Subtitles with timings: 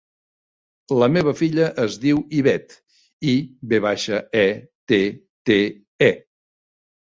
[1.03, 2.79] La meva filla es diu Ivette:
[3.35, 3.37] i,
[3.75, 4.49] ve baixa, e,
[4.95, 5.03] te,
[5.53, 5.63] te,
[6.11, 6.13] e.